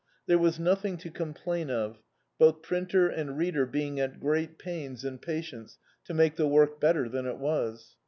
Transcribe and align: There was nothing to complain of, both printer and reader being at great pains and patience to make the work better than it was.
There 0.25 0.39
was 0.39 0.59
nothing 0.59 0.97
to 0.97 1.11
complain 1.11 1.69
of, 1.69 1.99
both 2.39 2.63
printer 2.63 3.07
and 3.07 3.37
reader 3.37 3.67
being 3.67 3.99
at 3.99 4.19
great 4.19 4.57
pains 4.57 5.05
and 5.05 5.21
patience 5.21 5.77
to 6.05 6.15
make 6.15 6.37
the 6.37 6.47
work 6.47 6.79
better 6.81 7.07
than 7.07 7.27
it 7.27 7.37
was. 7.37 7.97